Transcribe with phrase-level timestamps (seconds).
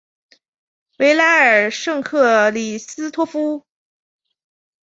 [0.97, 3.67] 维拉尔圣克里斯托夫。